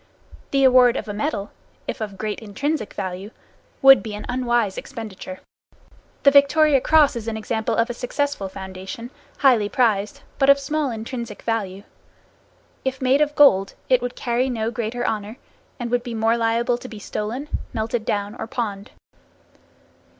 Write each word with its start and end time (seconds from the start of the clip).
The 0.49 0.63
award 0.63 0.97
of 0.97 1.07
a 1.07 1.13
medal, 1.13 1.51
if 1.87 2.01
of 2.01 2.17
great 2.17 2.39
intrinsic 2.39 2.95
value, 2.95 3.29
would 3.83 4.01
be 4.01 4.15
an 4.15 4.25
unwise 4.27 4.75
expenditure. 4.75 5.41
The 6.23 6.31
Victoria 6.31 6.81
Cross 6.81 7.15
is 7.15 7.27
an 7.27 7.37
example 7.37 7.75
of 7.75 7.87
a 7.87 7.93
successful 7.93 8.49
foundation, 8.49 9.11
highly 9.37 9.69
prized, 9.69 10.21
but 10.39 10.49
of 10.49 10.57
small 10.59 10.89
intrinsic 10.89 11.43
value. 11.43 11.83
If 12.83 12.99
made 12.99 13.21
of 13.21 13.35
gold, 13.35 13.75
it 13.89 14.01
would 14.01 14.15
carry 14.15 14.49
no 14.49 14.71
greater 14.71 15.05
honor, 15.05 15.37
and 15.79 15.91
would 15.91 16.01
be 16.01 16.15
more 16.15 16.35
liable 16.35 16.79
to 16.79 16.87
be 16.87 16.97
stolen, 16.97 17.47
melted 17.71 18.03
down 18.03 18.33
or 18.41 18.47
pawned. 18.47 18.89